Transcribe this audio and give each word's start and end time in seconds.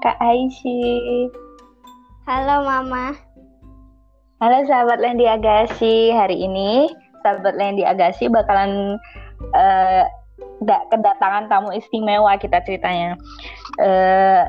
kakak 0.00 0.16
Aisyah. 0.24 1.28
Halo 2.24 2.64
Mama. 2.64 3.12
Halo 4.40 4.64
sahabat 4.64 4.96
Lendi 4.96 5.28
Agassi. 5.28 6.08
Hari 6.08 6.40
ini 6.40 6.88
sahabat 7.20 7.52
Lendi 7.60 7.84
Agassi 7.84 8.32
bakalan 8.32 8.96
uh, 9.52 10.04
kedatangan 10.64 11.52
tamu 11.52 11.76
istimewa 11.76 12.32
kita 12.40 12.64
ceritanya. 12.64 13.20
Uh, 13.76 14.48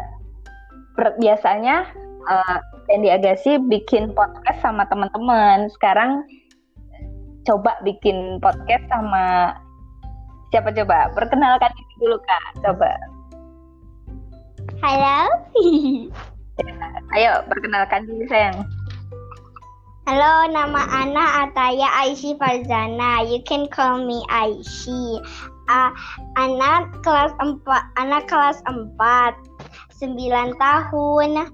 biasanya 1.20 1.84
uh, 2.32 2.64
Lendi 2.88 3.12
Agassi 3.12 3.60
bikin 3.68 4.16
podcast 4.16 4.64
sama 4.64 4.88
teman-teman. 4.88 5.68
Sekarang 5.76 6.24
coba 7.44 7.76
bikin 7.84 8.40
podcast 8.40 8.88
sama 8.88 9.52
siapa 10.56 10.72
coba? 10.72 11.12
Perkenalkan 11.12 11.76
dulu 12.00 12.16
kak. 12.24 12.64
Coba. 12.64 12.96
Halo. 14.92 15.24
Ayo, 17.16 17.32
perkenalkan 17.48 18.12
diri 18.12 18.28
sayang. 18.28 18.60
Halo, 20.04 20.52
nama 20.52 20.84
Ana 20.84 21.48
Ataya 21.48 21.88
Aishi 22.04 22.36
Farzana. 22.36 23.24
You 23.24 23.40
can 23.48 23.72
call 23.72 24.04
me 24.04 24.20
Aishi. 24.28 25.24
Uh, 25.72 25.96
anak 26.36 26.92
kelas 27.08 27.32
4, 27.40 27.64
anak 28.04 28.28
kelas 28.28 28.60
4. 28.68 29.32
9 30.04 30.60
tahun. 30.60 31.30
Nah, 31.40 31.48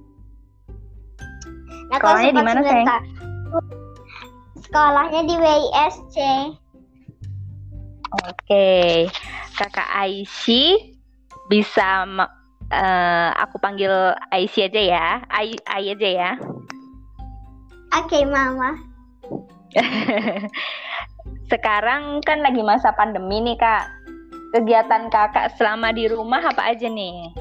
Sekolahnya 1.94 2.34
di 2.34 2.42
mana, 2.42 2.60
sayang? 2.66 2.90
Sekolahnya 4.66 5.22
di 5.30 5.36
WISC. 5.38 6.18
Oke. 8.18 9.06
Kakak 9.54 9.90
Aishi 9.94 10.98
bisa 11.54 12.02
uh, 12.72 13.30
aku 13.40 13.60
panggil 13.60 13.92
Aisyah 14.32 14.68
aja 14.68 14.82
ya. 14.82 15.08
Ai, 15.32 15.56
Ai 15.68 15.94
aja 15.94 16.10
ya. 16.10 16.32
Oke, 17.96 18.20
okay, 18.20 18.24
Mama. 18.28 18.76
Sekarang 21.52 22.20
kan 22.24 22.44
lagi 22.44 22.60
masa 22.64 22.92
pandemi 22.96 23.40
nih, 23.40 23.56
Kak. 23.56 23.86
Kegiatan 24.56 25.12
Kakak 25.12 25.56
selama 25.60 25.92
di 25.92 26.08
rumah 26.08 26.40
apa 26.40 26.72
aja 26.72 26.88
nih? 26.88 27.32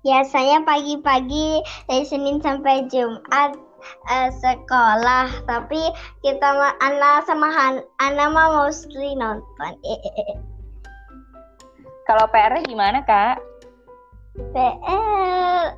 Biasanya 0.00 0.64
pagi-pagi 0.64 1.60
dari 1.90 2.04
Senin 2.06 2.38
sampai 2.40 2.88
Jumat 2.88 3.58
uh, 4.08 4.30
sekolah, 4.32 5.28
tapi 5.44 5.82
kita 6.22 6.72
Ana 6.80 7.20
sama 7.26 7.50
Han, 7.50 7.82
Ana 8.00 8.30
mah 8.30 8.48
mostly 8.64 9.18
nonton. 9.18 9.72
Kalau 12.06 12.24
PR-nya 12.30 12.62
gimana, 12.62 13.02
Kak? 13.02 13.42
PR 14.54 15.74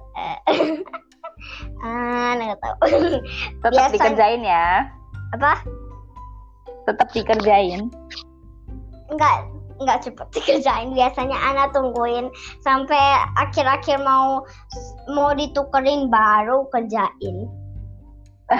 ah, 1.86 2.30
nggak 2.36 2.58
tahu. 2.60 2.76
Tetap 3.64 3.72
Biasa... 3.72 3.94
dikerjain 3.96 4.42
ya. 4.44 4.92
Apa? 5.32 5.52
Tetap 6.84 7.08
dikerjain. 7.16 7.88
Enggak, 9.08 9.48
enggak 9.80 10.04
cepet 10.04 10.28
dikerjain. 10.36 10.92
Biasanya 10.92 11.38
Ana 11.38 11.72
tungguin 11.72 12.28
sampai 12.60 13.00
akhir-akhir 13.40 14.04
mau 14.04 14.44
mau 15.08 15.32
ditukerin 15.32 16.12
baru 16.12 16.68
kerjain. 16.74 17.48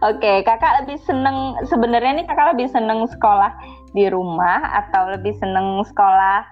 Oke, 0.00 0.18
okay, 0.18 0.36
kakak 0.42 0.82
lebih 0.82 0.98
seneng 1.06 1.54
sebenarnya 1.68 2.22
nih 2.22 2.26
kakak 2.26 2.56
lebih 2.56 2.66
seneng 2.72 3.06
sekolah 3.06 3.52
di 3.90 4.06
rumah 4.06 4.62
atau 4.84 5.10
lebih 5.10 5.34
seneng 5.38 5.82
sekolah 5.82 6.46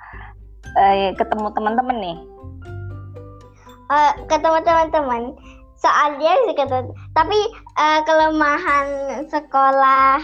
eh, 0.79 1.15
ketemu 1.15 1.55
teman-teman 1.55 1.97
nih? 1.99 2.19
Uh, 3.89 4.13
ketemu 4.29 4.59
teman-teman. 4.67 5.23
Soalnya 5.79 6.35
sih 6.45 6.57
ketemu, 6.59 6.91
tapi 7.15 7.39
uh, 7.79 8.03
kelemahan 8.03 8.87
sekolah 9.31 10.19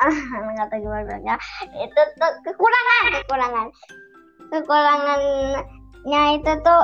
ah 0.00 0.18
nggak 0.56 0.68
tahu 0.72 0.80
gimana 0.80 1.20
ya. 1.22 1.36
Itu 1.76 2.00
tuh 2.16 2.32
kekurangan 2.42 3.04
kekurangan. 3.22 3.66
Kekurangannya 4.50 6.22
itu 6.40 6.52
tuh 6.64 6.82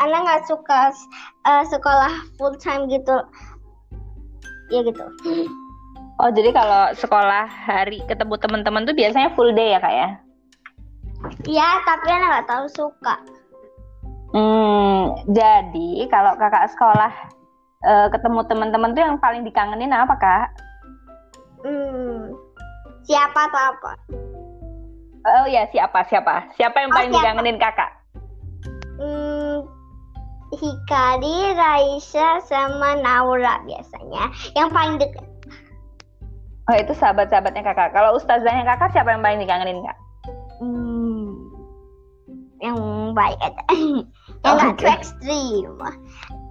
anak 0.00 0.20
nggak 0.24 0.44
suka 0.48 0.90
uh, 1.44 1.62
sekolah 1.68 2.12
full 2.40 2.56
time 2.56 2.88
gitu. 2.88 3.20
Ya 4.72 4.82
gitu 4.82 5.06
oh 6.20 6.30
jadi 6.32 6.50
kalau 6.52 6.92
sekolah 6.96 7.44
hari 7.48 8.00
ketemu 8.08 8.34
teman-teman 8.40 8.84
tuh 8.88 8.96
biasanya 8.96 9.32
full 9.36 9.52
day 9.52 9.76
ya 9.76 9.80
kak 9.80 9.94
ya 9.94 10.10
Iya, 11.46 11.68
tapi 11.82 12.06
anak 12.12 12.28
nggak 12.28 12.48
tahu 12.50 12.66
suka. 12.70 13.16
Hmm, 14.36 15.16
jadi 15.32 15.90
kalau 16.12 16.36
kakak 16.36 16.68
sekolah 16.74 17.12
uh, 17.86 18.06
ketemu 18.12 18.40
teman-teman 18.50 18.92
tuh 18.92 19.02
yang 19.02 19.16
paling 19.16 19.42
dikangenin 19.46 19.94
apa 19.94 20.14
kak? 20.18 20.48
Hmm, 21.64 22.36
siapa 23.06 23.48
atau 23.48 23.60
apa? 23.74 23.92
Oh 25.26 25.46
ya 25.50 25.66
siapa 25.74 26.06
siapa 26.06 26.46
siapa 26.54 26.76
yang 26.84 26.90
oh, 26.92 26.96
paling 27.00 27.10
siapa? 27.10 27.22
dikangenin 27.24 27.58
kakak? 27.58 27.90
Hmm, 28.96 29.56
Hikari, 30.54 31.58
Raisa, 31.58 32.38
sama 32.46 32.96
Naura 33.02 33.60
biasanya. 33.66 34.30
Yang 34.54 34.68
paling 34.70 34.96
dekat. 35.02 35.26
Oh 36.66 36.74
itu 36.74 36.92
sahabat-sahabatnya 36.98 37.62
kakak. 37.62 37.94
Kalau 37.94 38.18
ustazahnya 38.18 38.66
kakak 38.66 38.90
siapa 38.90 39.14
yang 39.14 39.22
paling 39.22 39.38
dikangenin 39.38 39.86
kak? 39.86 39.98
Hmm, 40.58 41.30
yang 42.58 42.78
baik 43.14 43.38
aja. 43.38 43.62
yang 44.42 44.54
nggak 44.58 44.74
okay. 44.74 44.90
ekstrim. 44.98 45.78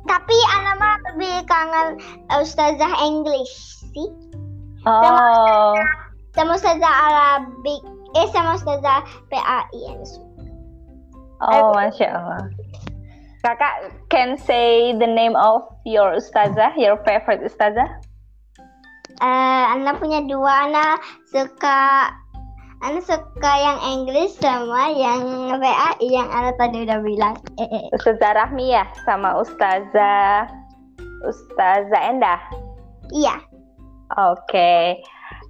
Tapi 0.06 0.38
Ana 0.56 0.74
mah 0.80 0.96
lebih 1.12 1.44
kangen 1.50 2.00
ustazah 2.32 2.94
English 3.04 3.84
sih. 3.92 4.10
Oh. 4.88 5.76
Sama 6.32 6.56
ustazah, 6.56 6.80
sama 6.80 6.80
ustazah 6.80 6.94
Arabik. 6.96 7.82
Eh 8.16 8.28
sama 8.32 8.52
ustazah 8.56 9.00
PAI 9.28 9.80
yang 9.84 10.00
Oh, 11.44 11.76
masya 11.76 12.16
Allah. 12.16 12.48
Kakak 13.44 13.92
can 14.08 14.40
say 14.40 14.96
the 14.96 15.06
name 15.06 15.36
of 15.36 15.68
your 15.84 16.16
ustazah, 16.16 16.72
your 16.80 16.96
favorite 17.04 17.44
ustazah? 17.44 18.05
Uh, 19.24 19.64
Ana 19.76 19.96
punya 19.96 20.24
dua. 20.28 20.68
Ana 20.68 21.00
suka 21.30 22.12
Ana 22.84 23.00
suka 23.02 23.52
yang 23.56 23.80
Inggris 23.82 24.36
sama 24.38 24.92
yang 24.92 25.56
PAI 25.58 26.08
yang 26.12 26.28
Ana 26.30 26.52
tadi 26.60 26.84
udah 26.84 27.00
bilang. 27.00 27.36
Ustazah 27.96 28.36
Rahmi 28.36 28.76
ya 28.76 28.84
sama 29.08 29.40
Ustazah 29.40 30.52
Ustazah 31.24 32.02
Endah. 32.12 32.42
Iya. 33.16 33.40
Oke. 34.16 34.44
Okay. 34.48 34.84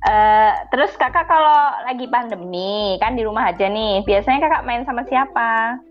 Uh, 0.05 0.13
eh, 0.13 0.51
terus 0.69 0.93
kakak 1.01 1.25
kalau 1.25 1.81
lagi 1.89 2.05
pandemi 2.05 2.95
kan 3.01 3.17
di 3.17 3.25
rumah 3.25 3.49
aja 3.49 3.65
nih, 3.65 4.05
biasanya 4.05 4.45
kakak 4.45 4.65
main 4.69 4.85
sama 4.85 5.01
siapa? 5.09 5.81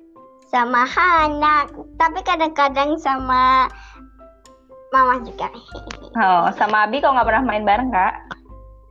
sama 0.54 0.86
Hana, 0.86 1.66
tapi 1.98 2.22
kadang-kadang 2.22 2.94
sama 3.02 3.66
Mama 4.94 5.18
juga. 5.26 5.50
Oh, 6.14 6.46
sama 6.54 6.86
Abi 6.86 7.02
kok 7.02 7.10
nggak 7.10 7.26
pernah 7.26 7.42
main 7.42 7.66
bareng 7.66 7.90
kak? 7.90 8.14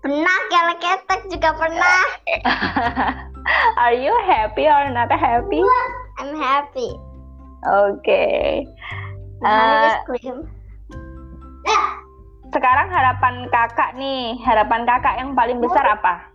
Pernah, 0.03 0.39
kalau 0.51 0.75
ketek 0.83 1.21
juga 1.31 1.55
pernah. 1.55 2.03
Are 3.83 3.95
you 3.95 4.11
happy 4.27 4.67
or 4.67 4.91
not 4.91 5.07
happy? 5.07 5.63
I'm 6.19 6.35
happy. 6.35 6.91
Oke. 7.63 8.03
Okay. 8.03 8.67
Uh, 9.43 9.95
sekarang 12.51 12.87
harapan 12.91 13.47
kakak 13.47 13.95
nih, 13.95 14.35
harapan 14.43 14.83
kakak 14.83 15.15
yang 15.23 15.31
paling 15.31 15.63
besar 15.63 15.87
apa? 15.87 16.32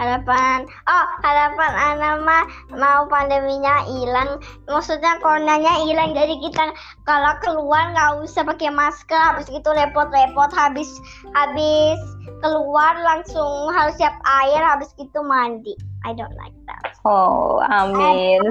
Harapan 0.00 0.64
oh 0.88 1.04
harapan 1.20 1.72
anak 1.76 2.14
mah 2.24 2.44
mau 2.72 3.04
pandeminya 3.08 3.84
hilang. 3.84 4.40
Maksudnya 4.68 5.20
coronanya 5.20 5.84
hilang 5.84 6.16
jadi 6.16 6.34
kita 6.40 6.72
kalau 7.04 7.32
keluar 7.44 7.92
nggak 7.92 8.24
usah 8.24 8.42
pakai 8.46 8.72
masker. 8.72 9.16
Habis 9.16 9.48
itu 9.52 9.68
repot-repot 9.68 10.50
habis 10.52 10.88
habis 11.36 12.00
keluar 12.40 12.96
langsung 13.04 13.70
harus 13.72 13.94
siap 14.00 14.16
air 14.44 14.62
habis 14.64 14.90
itu 14.96 15.18
mandi. 15.20 15.76
I 16.02 16.16
don't 16.16 16.34
like 16.34 16.56
that. 16.66 16.98
Oh 17.06 17.62
amin. 17.62 18.42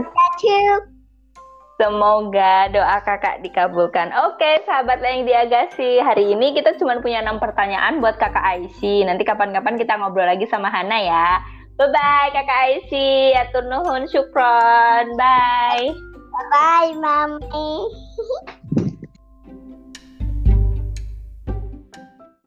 You 0.41 1.00
Semoga 1.81 2.69
doa 2.69 3.01
kakak 3.01 3.41
dikabulkan. 3.41 4.13
Oke, 4.29 4.61
sahabat 4.69 5.01
yang 5.01 5.25
diagasi. 5.25 5.97
Hari 5.97 6.29
ini 6.29 6.53
kita 6.53 6.77
cuma 6.77 7.01
punya 7.01 7.25
enam 7.25 7.41
pertanyaan 7.41 7.97
buat 7.97 8.21
kakak 8.21 8.37
Aisyah. 8.37 9.09
Nanti 9.09 9.25
kapan-kapan 9.25 9.81
kita 9.81 9.97
ngobrol 9.97 10.29
lagi 10.29 10.45
sama 10.45 10.69
Hana 10.69 11.01
ya. 11.01 11.41
Bye-bye 11.81 12.37
kakak 12.37 12.59
Aisyah. 12.69 13.49
Atur 13.49 13.65
nuhun 13.65 14.05
syukron. 14.05 15.17
Bye. 15.17 15.89
Bye-bye, 16.29 16.93
Mami. 17.01 17.73